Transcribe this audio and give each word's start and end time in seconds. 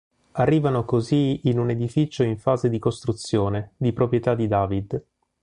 Arrivano 0.31 0.83
così 0.83 1.41
in 1.43 1.59
un 1.59 1.69
edificio 1.69 2.23
in 2.23 2.39
fase 2.39 2.69
di 2.69 2.79
costruzione, 2.79 3.73
di 3.77 3.93
proprietà 3.93 4.33
di 4.33 4.47
David. 4.47 5.03